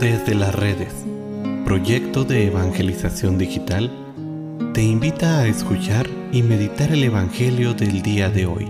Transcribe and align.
Desde 0.00 0.34
las 0.34 0.54
redes, 0.54 0.92
proyecto 1.64 2.24
de 2.24 2.48
evangelización 2.48 3.38
digital, 3.38 3.90
te 4.74 4.82
invita 4.82 5.38
a 5.38 5.46
escuchar 5.46 6.08
y 6.32 6.42
meditar 6.42 6.90
el 6.92 7.04
Evangelio 7.04 7.74
del 7.74 8.02
día 8.02 8.28
de 8.28 8.46
hoy. 8.46 8.66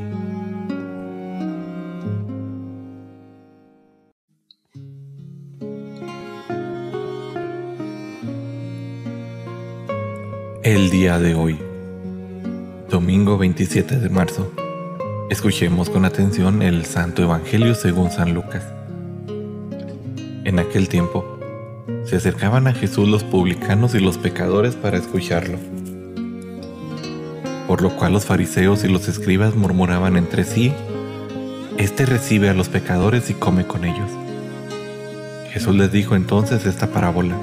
El 10.63 10.91
día 10.91 11.19
de 11.19 11.35
hoy, 11.35 11.59
domingo 12.91 13.39
27 13.39 13.99
de 13.99 14.09
marzo, 14.11 14.53
escuchemos 15.31 15.89
con 15.89 16.05
atención 16.05 16.61
el 16.63 16.85
Santo 16.85 17.23
Evangelio 17.23 17.75
según 17.75 18.11
San 18.11 18.35
Lucas. 18.35 18.63
En 20.45 20.59
aquel 20.59 20.91
tiempo, 20.91 21.25
se 22.05 22.17
acercaban 22.17 22.67
a 22.67 22.75
Jesús 22.75 23.09
los 23.09 23.25
publicanos 23.25 23.95
y 23.95 23.99
los 23.99 24.19
pecadores 24.19 24.75
para 24.75 24.99
escucharlo. 24.99 25.57
Por 27.67 27.81
lo 27.81 27.97
cual 27.97 28.13
los 28.13 28.27
fariseos 28.27 28.85
y 28.85 28.89
los 28.89 29.09
escribas 29.09 29.55
murmuraban 29.55 30.19
entre 30.19 30.45
sí, 30.45 30.71
Este 31.79 32.05
recibe 32.05 32.51
a 32.51 32.55
los 32.55 32.69
pecadores 32.69 33.31
y 33.31 33.35
come 33.35 33.67
con 33.67 33.87
ellos. 33.87 34.11
Jesús 35.51 35.75
les 35.75 35.91
dijo 35.91 36.15
entonces 36.15 36.67
esta 36.67 36.89
parábola. 36.89 37.37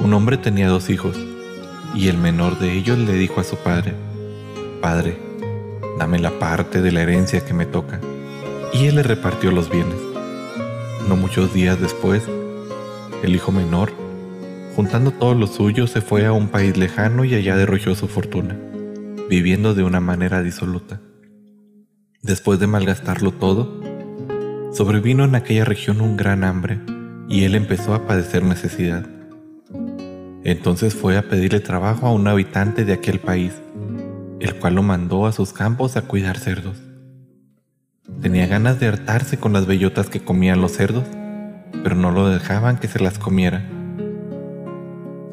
Un 0.00 0.12
hombre 0.12 0.38
tenía 0.38 0.68
dos 0.68 0.90
hijos, 0.90 1.16
y 1.94 2.08
el 2.08 2.18
menor 2.18 2.58
de 2.58 2.72
ellos 2.72 2.98
le 2.98 3.12
dijo 3.12 3.40
a 3.40 3.44
su 3.44 3.56
padre, 3.56 3.94
Padre, 4.82 5.16
dame 5.98 6.18
la 6.18 6.38
parte 6.38 6.82
de 6.82 6.90
la 6.90 7.02
herencia 7.02 7.44
que 7.44 7.54
me 7.54 7.64
toca. 7.64 8.00
Y 8.74 8.86
él 8.86 8.96
le 8.96 9.02
repartió 9.04 9.50
los 9.52 9.70
bienes. 9.70 10.09
No 11.08 11.16
muchos 11.16 11.52
días 11.52 11.80
después, 11.80 12.28
el 13.22 13.34
hijo 13.34 13.52
menor, 13.52 13.92
juntando 14.76 15.10
todo 15.10 15.34
lo 15.34 15.46
suyo, 15.46 15.86
se 15.86 16.00
fue 16.00 16.26
a 16.26 16.32
un 16.32 16.48
país 16.48 16.76
lejano 16.76 17.24
y 17.24 17.34
allá 17.34 17.56
derrochó 17.56 17.94
su 17.94 18.06
fortuna, 18.08 18.56
viviendo 19.28 19.74
de 19.74 19.82
una 19.82 20.00
manera 20.00 20.42
disoluta. 20.42 21.00
Después 22.22 22.60
de 22.60 22.66
malgastarlo 22.66 23.32
todo, 23.32 23.80
sobrevino 24.72 25.24
en 25.24 25.34
aquella 25.34 25.64
región 25.64 26.00
un 26.00 26.16
gran 26.16 26.44
hambre 26.44 26.80
y 27.28 27.44
él 27.44 27.54
empezó 27.54 27.94
a 27.94 28.06
padecer 28.06 28.44
necesidad. 28.44 29.06
Entonces 30.44 30.94
fue 30.94 31.16
a 31.16 31.28
pedirle 31.28 31.60
trabajo 31.60 32.06
a 32.06 32.12
un 32.12 32.26
habitante 32.28 32.84
de 32.84 32.92
aquel 32.92 33.20
país, 33.20 33.52
el 34.40 34.54
cual 34.56 34.74
lo 34.74 34.82
mandó 34.82 35.26
a 35.26 35.32
sus 35.32 35.52
campos 35.52 35.96
a 35.96 36.02
cuidar 36.02 36.38
cerdos. 36.38 36.89
Tenía 38.20 38.46
ganas 38.46 38.78
de 38.78 38.86
hartarse 38.86 39.38
con 39.38 39.54
las 39.54 39.66
bellotas 39.66 40.10
que 40.10 40.20
comían 40.20 40.60
los 40.60 40.72
cerdos, 40.72 41.04
pero 41.82 41.94
no 41.94 42.10
lo 42.10 42.28
dejaban 42.28 42.78
que 42.78 42.86
se 42.86 43.00
las 43.00 43.18
comiera. 43.18 43.66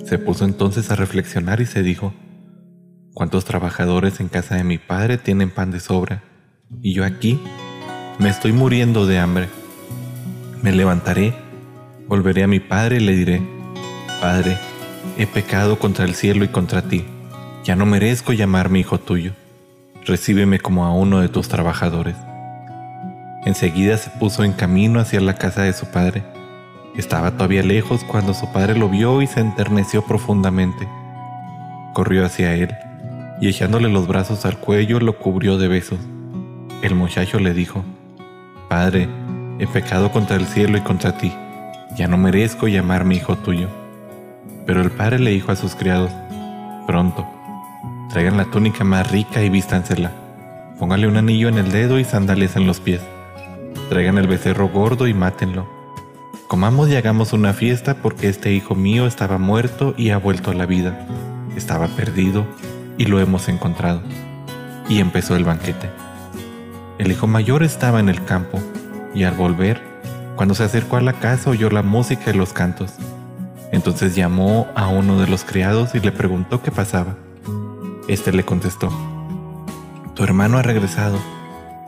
Se 0.05 0.17
puso 0.17 0.45
entonces 0.45 0.89
a 0.89 0.95
reflexionar 0.95 1.59
y 1.59 1.65
se 1.65 1.83
dijo, 1.83 2.13
¿cuántos 3.13 3.43
trabajadores 3.43 4.21
en 4.21 4.29
casa 4.29 4.55
de 4.55 4.63
mi 4.63 4.77
padre 4.77 5.17
tienen 5.17 5.49
pan 5.49 5.69
de 5.71 5.81
sobra? 5.81 6.23
Y 6.81 6.93
yo 6.93 7.03
aquí 7.03 7.41
me 8.19 8.29
estoy 8.29 8.53
muriendo 8.53 9.05
de 9.05 9.19
hambre. 9.19 9.49
Me 10.61 10.71
levantaré, 10.71 11.33
volveré 12.07 12.43
a 12.43 12.47
mi 12.47 12.61
padre 12.61 12.97
y 12.97 12.99
le 13.01 13.15
diré, 13.15 13.57
Padre, 14.21 14.57
he 15.19 15.27
pecado 15.27 15.77
contra 15.77 16.03
el 16.03 16.15
cielo 16.15 16.43
y 16.43 16.47
contra 16.47 16.81
ti, 16.81 17.05
ya 17.63 17.75
no 17.75 17.85
merezco 17.85 18.33
llamarme 18.33 18.79
hijo 18.79 18.97
tuyo, 18.99 19.33
recíbeme 20.05 20.59
como 20.59 20.85
a 20.85 20.91
uno 20.91 21.21
de 21.21 21.29
tus 21.29 21.47
trabajadores. 21.49 22.15
Enseguida 23.47 23.95
se 23.95 24.09
puso 24.09 24.43
en 24.43 24.51
camino 24.51 24.99
hacia 24.99 25.21
la 25.21 25.35
casa 25.35 25.61
de 25.61 25.71
su 25.71 25.85
padre. 25.85 26.21
Estaba 26.97 27.31
todavía 27.31 27.63
lejos 27.63 28.03
cuando 28.03 28.33
su 28.33 28.51
padre 28.51 28.77
lo 28.77 28.89
vio 28.89 29.21
y 29.21 29.27
se 29.27 29.39
enterneció 29.39 30.01
profundamente. 30.01 30.85
Corrió 31.93 32.25
hacia 32.25 32.55
él 32.55 32.75
y 33.39 33.47
echándole 33.47 33.87
los 33.87 34.05
brazos 34.05 34.45
al 34.45 34.57
cuello 34.57 34.99
lo 34.99 35.17
cubrió 35.17 35.57
de 35.57 35.69
besos. 35.69 35.97
El 36.81 36.95
muchacho 36.95 37.39
le 37.39 37.53
dijo, 37.53 37.85
Padre, 38.67 39.07
he 39.59 39.67
pecado 39.67 40.11
contra 40.11 40.35
el 40.35 40.45
cielo 40.45 40.77
y 40.77 40.81
contra 40.81 41.17
ti, 41.17 41.31
ya 41.95 42.09
no 42.09 42.17
merezco 42.17 42.67
llamarme 42.67 43.15
hijo 43.15 43.37
tuyo. 43.37 43.69
Pero 44.65 44.81
el 44.81 44.91
padre 44.91 45.19
le 45.19 45.31
dijo 45.31 45.53
a 45.53 45.55
sus 45.55 45.73
criados, 45.73 46.11
Pronto, 46.85 47.25
traigan 48.09 48.35
la 48.35 48.43
túnica 48.43 48.83
más 48.83 49.09
rica 49.09 49.41
y 49.41 49.47
vístansela, 49.47 50.11
póngale 50.77 51.07
un 51.07 51.15
anillo 51.15 51.47
en 51.47 51.57
el 51.57 51.71
dedo 51.71 51.97
y 51.97 52.03
sandalias 52.03 52.57
en 52.57 52.67
los 52.67 52.81
pies 52.81 52.99
Traigan 53.89 54.17
el 54.17 54.27
becerro 54.27 54.67
gordo 54.67 55.07
y 55.07 55.13
mátenlo. 55.13 55.65
Comamos 56.47 56.89
y 56.89 56.95
hagamos 56.97 57.31
una 57.31 57.53
fiesta 57.53 57.95
porque 57.95 58.27
este 58.27 58.51
hijo 58.51 58.75
mío 58.75 59.07
estaba 59.07 59.37
muerto 59.37 59.93
y 59.95 60.09
ha 60.09 60.17
vuelto 60.17 60.51
a 60.51 60.53
la 60.53 60.65
vida. 60.65 61.07
Estaba 61.55 61.87
perdido 61.87 62.45
y 62.97 63.05
lo 63.05 63.21
hemos 63.21 63.47
encontrado. 63.47 64.01
Y 64.89 64.99
empezó 64.99 65.37
el 65.37 65.45
banquete. 65.45 65.89
El 66.97 67.11
hijo 67.11 67.27
mayor 67.27 67.63
estaba 67.63 68.01
en 68.01 68.09
el 68.09 68.25
campo 68.25 68.59
y 69.15 69.23
al 69.23 69.35
volver, 69.35 69.81
cuando 70.35 70.53
se 70.53 70.63
acercó 70.63 70.97
a 70.97 71.01
la 71.01 71.13
casa 71.13 71.49
oyó 71.49 71.69
la 71.69 71.81
música 71.81 72.31
y 72.31 72.33
los 72.33 72.51
cantos. 72.51 72.93
Entonces 73.71 74.15
llamó 74.15 74.67
a 74.75 74.89
uno 74.89 75.17
de 75.19 75.27
los 75.27 75.45
criados 75.45 75.95
y 75.95 76.01
le 76.01 76.11
preguntó 76.11 76.61
qué 76.61 76.71
pasaba. 76.71 77.15
Este 78.09 78.33
le 78.33 78.43
contestó, 78.43 78.89
Tu 80.13 80.25
hermano 80.25 80.57
ha 80.57 80.61
regresado 80.61 81.17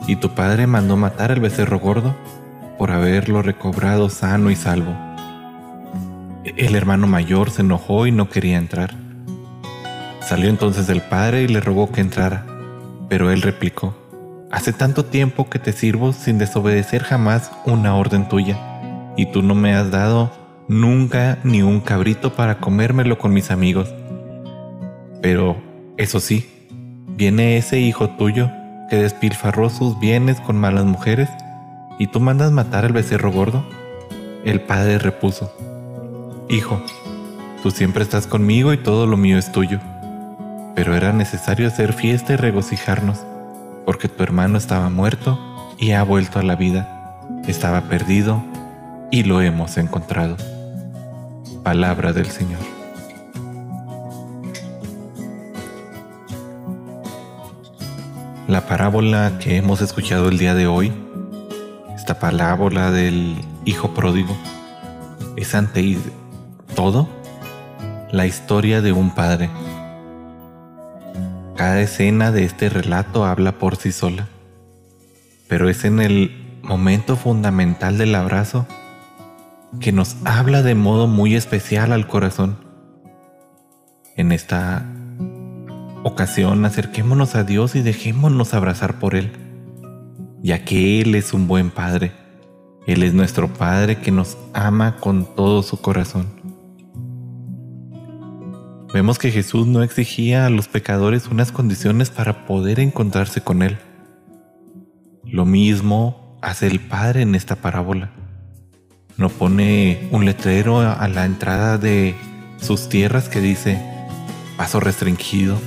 y 0.06 0.16
tu 0.16 0.34
padre 0.34 0.66
mandó 0.66 0.96
matar 0.96 1.32
al 1.32 1.40
becerro 1.40 1.78
gordo 1.78 2.14
por 2.78 2.90
haberlo 2.90 3.42
recobrado 3.42 4.08
sano 4.08 4.50
y 4.50 4.56
salvo. 4.56 4.94
El 6.44 6.74
hermano 6.74 7.06
mayor 7.06 7.50
se 7.50 7.62
enojó 7.62 8.06
y 8.06 8.12
no 8.12 8.28
quería 8.30 8.56
entrar. 8.56 8.94
Salió 10.22 10.48
entonces 10.48 10.88
el 10.88 11.02
padre 11.02 11.42
y 11.42 11.48
le 11.48 11.60
rogó 11.60 11.92
que 11.92 12.00
entrara, 12.00 12.46
pero 13.08 13.30
él 13.30 13.42
replicó, 13.42 13.94
Hace 14.50 14.72
tanto 14.72 15.04
tiempo 15.04 15.48
que 15.48 15.60
te 15.60 15.72
sirvo 15.72 16.12
sin 16.12 16.38
desobedecer 16.38 17.04
jamás 17.04 17.52
una 17.66 17.94
orden 17.94 18.28
tuya, 18.28 18.58
y 19.16 19.26
tú 19.26 19.42
no 19.42 19.54
me 19.54 19.74
has 19.74 19.92
dado 19.92 20.32
nunca 20.66 21.38
ni 21.44 21.62
un 21.62 21.80
cabrito 21.80 22.32
para 22.34 22.58
comérmelo 22.58 23.16
con 23.18 23.32
mis 23.32 23.50
amigos. 23.50 23.94
Pero, 25.22 25.56
eso 25.98 26.18
sí, 26.18 26.48
viene 27.16 27.58
ese 27.58 27.78
hijo 27.78 28.08
tuyo 28.10 28.50
que 28.90 28.96
despilfarró 28.96 29.70
sus 29.70 29.98
bienes 29.98 30.40
con 30.40 30.56
malas 30.56 30.84
mujeres, 30.84 31.30
y 31.98 32.08
tú 32.08 32.20
mandas 32.20 32.50
matar 32.50 32.84
al 32.84 32.92
becerro 32.92 33.30
gordo? 33.30 33.64
El 34.44 34.60
padre 34.60 34.98
repuso, 34.98 35.52
Hijo, 36.48 36.82
tú 37.62 37.70
siempre 37.70 38.02
estás 38.02 38.26
conmigo 38.26 38.72
y 38.72 38.78
todo 38.78 39.06
lo 39.06 39.16
mío 39.16 39.38
es 39.38 39.52
tuyo, 39.52 39.78
pero 40.74 40.96
era 40.96 41.12
necesario 41.12 41.68
hacer 41.68 41.92
fiesta 41.92 42.32
y 42.32 42.36
regocijarnos, 42.36 43.20
porque 43.86 44.08
tu 44.08 44.24
hermano 44.24 44.58
estaba 44.58 44.90
muerto 44.90 45.38
y 45.78 45.92
ha 45.92 46.02
vuelto 46.02 46.40
a 46.40 46.42
la 46.42 46.56
vida, 46.56 47.16
estaba 47.46 47.82
perdido 47.82 48.42
y 49.12 49.22
lo 49.22 49.40
hemos 49.42 49.76
encontrado. 49.76 50.36
Palabra 51.62 52.12
del 52.12 52.26
Señor. 52.26 52.79
La 58.50 58.66
parábola 58.66 59.38
que 59.38 59.58
hemos 59.58 59.80
escuchado 59.80 60.28
el 60.28 60.36
día 60.36 60.56
de 60.56 60.66
hoy, 60.66 60.92
esta 61.94 62.18
parábola 62.18 62.90
del 62.90 63.36
Hijo 63.64 63.94
Pródigo, 63.94 64.36
es 65.36 65.54
ante 65.54 65.96
todo 66.74 67.08
la 68.10 68.26
historia 68.26 68.82
de 68.82 68.90
un 68.90 69.14
padre. 69.14 69.50
Cada 71.54 71.80
escena 71.80 72.32
de 72.32 72.42
este 72.42 72.68
relato 72.68 73.24
habla 73.24 73.52
por 73.52 73.76
sí 73.76 73.92
sola, 73.92 74.26
pero 75.46 75.68
es 75.68 75.84
en 75.84 76.00
el 76.00 76.58
momento 76.64 77.14
fundamental 77.14 77.98
del 77.98 78.16
abrazo 78.16 78.66
que 79.78 79.92
nos 79.92 80.16
habla 80.24 80.62
de 80.62 80.74
modo 80.74 81.06
muy 81.06 81.36
especial 81.36 81.92
al 81.92 82.08
corazón. 82.08 82.58
En 84.16 84.32
esta 84.32 84.84
ocasión 86.02 86.64
acerquémonos 86.64 87.34
a 87.34 87.44
Dios 87.44 87.74
y 87.74 87.82
dejémonos 87.82 88.54
abrazar 88.54 88.98
por 88.98 89.14
Él, 89.14 89.32
ya 90.42 90.64
que 90.64 91.00
Él 91.00 91.14
es 91.14 91.32
un 91.32 91.46
buen 91.46 91.70
Padre. 91.70 92.12
Él 92.86 93.02
es 93.02 93.14
nuestro 93.14 93.48
Padre 93.48 93.98
que 93.98 94.10
nos 94.10 94.38
ama 94.54 94.96
con 94.96 95.34
todo 95.36 95.62
su 95.62 95.80
corazón. 95.80 96.26
Vemos 98.92 99.18
que 99.18 99.30
Jesús 99.30 99.66
no 99.66 99.82
exigía 99.82 100.46
a 100.46 100.50
los 100.50 100.66
pecadores 100.66 101.28
unas 101.28 101.52
condiciones 101.52 102.10
para 102.10 102.46
poder 102.46 102.80
encontrarse 102.80 103.40
con 103.40 103.62
Él. 103.62 103.78
Lo 105.24 105.44
mismo 105.44 106.38
hace 106.42 106.66
el 106.66 106.80
Padre 106.80 107.22
en 107.22 107.34
esta 107.34 107.56
parábola. 107.56 108.10
No 109.16 109.28
pone 109.28 110.08
un 110.10 110.24
letrero 110.24 110.80
a 110.80 111.06
la 111.08 111.26
entrada 111.26 111.78
de 111.78 112.16
sus 112.56 112.88
tierras 112.88 113.28
que 113.28 113.40
dice 113.40 113.78
paso 114.56 114.80
restringido 114.80 115.58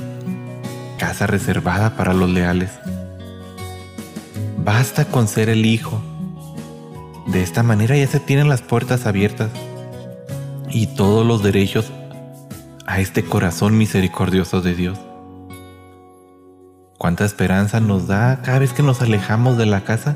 casa 1.03 1.27
reservada 1.27 1.97
para 1.97 2.13
los 2.13 2.29
leales. 2.29 2.71
Basta 4.63 5.03
con 5.03 5.27
ser 5.27 5.50
el 5.50 5.65
Hijo 5.65 6.01
De 7.27 7.44
esta 7.44 7.61
manera 7.61 7.97
ya 7.97 8.07
se 8.07 8.21
tienen 8.21 8.47
las 8.47 8.61
puertas 8.61 9.05
abiertas 9.05 9.50
y 10.69 10.88
todos 10.88 11.27
los 11.27 11.44
derechos 11.44 11.91
a 12.85 13.01
este 13.01 13.25
corazón 13.25 13.77
misericordioso 13.77 14.61
de 14.61 14.75
Dios. 14.75 14.97
Cuánta 16.97 17.25
esperanza 17.25 17.81
nos 17.81 18.07
da 18.07 18.41
cada 18.41 18.59
vez 18.59 18.71
que 18.71 18.81
nos 18.81 19.01
alejamos 19.01 19.57
de 19.57 19.65
la 19.65 19.83
casa 19.83 20.15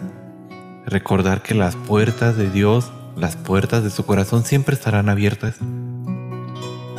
recordar 0.85 1.41
que 1.41 1.53
las 1.53 1.75
puertas 1.75 2.37
de 2.37 2.49
Dios, 2.49 2.93
las 3.17 3.35
puertas 3.35 3.83
de 3.83 3.89
su 3.89 4.05
corazón 4.05 4.45
siempre 4.45 4.73
estarán 4.73 5.09
abiertas. 5.09 5.55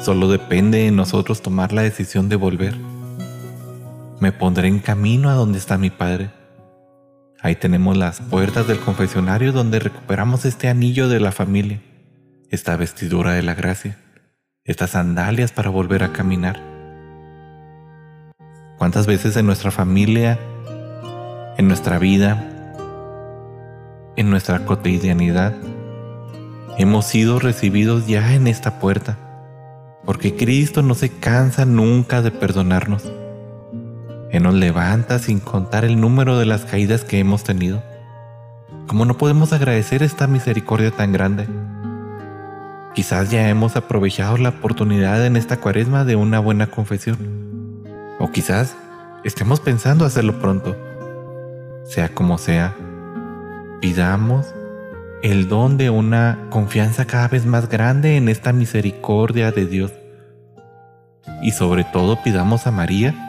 Solo 0.03 0.29
depende 0.29 0.77
de 0.77 0.91
nosotros 0.91 1.41
tomar 1.41 1.73
la 1.73 1.81
decisión 1.81 2.29
de 2.29 2.37
volver. 2.37 2.88
Me 4.21 4.33
pondré 4.33 4.67
en 4.67 4.81
camino 4.81 5.31
a 5.31 5.35
donde 5.35 5.59
está 5.59 5.79
mi 5.79 5.91
Padre. 5.91 6.31
Ahí 7.41 7.55
tenemos 7.55 7.97
las 7.97 8.21
puertas 8.21 8.67
del 8.67 8.81
confesionario 8.81 9.53
donde 9.53 9.79
recuperamos 9.79 10.45
este 10.45 10.69
anillo 10.69 11.09
de 11.09 11.21
la 11.21 11.31
familia, 11.31 11.81
esta 12.51 12.77
vestidura 12.77 13.33
de 13.33 13.43
la 13.43 13.55
gracia, 13.55 13.97
estas 14.65 14.91
sandalias 14.91 15.53
para 15.53 15.71
volver 15.71 16.03
a 16.03 16.13
caminar. 16.13 16.61
¿Cuántas 18.77 19.07
veces 19.07 19.37
en 19.37 19.47
nuestra 19.47 19.71
familia, 19.71 20.37
en 21.57 21.69
nuestra 21.69 22.01
vida, 22.01 22.45
en 24.17 24.31
nuestra 24.31 24.65
cotidianidad, 24.65 25.55
hemos 26.77 27.07
sido 27.07 27.39
recibidos 27.39 28.09
ya 28.09 28.35
en 28.35 28.49
esta 28.49 28.81
puerta, 28.81 29.17
porque 30.05 30.35
Cristo 30.35 30.83
no 30.83 30.95
se 30.95 31.09
cansa 31.11 31.65
nunca 31.65 32.21
de 32.21 32.33
perdonarnos. 32.33 33.05
Él 34.31 34.43
nos 34.43 34.55
levanta 34.55 35.19
sin 35.19 35.41
contar 35.41 35.85
el 35.85 36.01
número 36.01 36.39
de 36.39 36.47
las 36.47 36.65
caídas 36.65 37.05
que 37.05 37.19
hemos 37.19 37.45
tenido. 37.45 37.83
¿Cómo 38.87 39.05
no 39.05 39.17
podemos 39.17 39.53
agradecer 39.53 40.03
esta 40.03 40.27
misericordia 40.27 40.91
tan 40.91 41.13
grande? 41.13 41.47
Quizás 42.95 43.31
ya 43.31 43.49
hemos 43.49 43.77
aprovechado 43.77 44.37
la 44.39 44.49
oportunidad 44.51 45.25
en 45.25 45.37
esta 45.37 45.59
cuaresma 45.59 46.05
de 46.05 46.17
una 46.17 46.41
buena 46.41 46.67
confesión. 46.67 47.19
O 48.19 48.31
quizás 48.31 48.77
estemos 49.25 49.61
pensando 49.61 50.05
hacerlo 50.05 50.39
pronto. 50.41 50.77
Sea 51.85 52.09
como 52.09 52.39
sea, 52.39 52.75
pidamos 53.81 54.55
el 55.23 55.49
don 55.49 55.77
de 55.77 55.91
una 55.91 56.39
confianza 56.51 57.07
cada 57.07 57.29
vez 57.29 57.47
más 57.47 57.69
grande 57.69 58.17
en 58.17 58.29
esta 58.29 58.53
misericordia 58.53 59.53
de 59.53 59.67
Dios. 59.67 59.93
Y 61.43 61.53
sobre 61.53 61.85
todo 61.85 62.23
pidamos 62.23 62.67
a 62.67 62.71
María, 62.71 63.28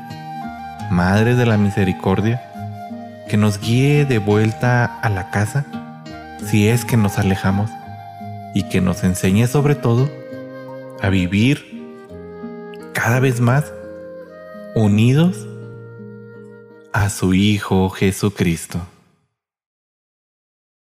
Madre 0.90 1.36
de 1.36 1.46
la 1.46 1.58
Misericordia, 1.58 2.42
que 3.30 3.38
nos 3.38 3.60
guíe 3.60 4.06
de 4.06 4.18
vuelta 4.18 4.86
a 4.86 5.10
la 5.10 5.30
casa 5.30 5.66
si 6.46 6.68
es 6.68 6.86
que 6.86 6.98
nos 6.98 7.20
alejamos 7.20 7.70
y 8.54 8.64
que 8.64 8.82
nos 8.82 9.04
enseñe 9.04 9.48
sobre 9.48 9.76
todo 9.76 10.10
a 11.02 11.10
vivir 11.10 11.66
cada 12.94 13.20
vez 13.20 13.40
más 13.40 13.72
unidos 14.76 15.48
a 16.92 17.10
su 17.10 17.34
Hijo 17.34 17.90
Jesucristo. 17.90 18.80